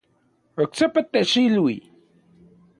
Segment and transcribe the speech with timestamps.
[0.61, 1.77] Oksepa techilui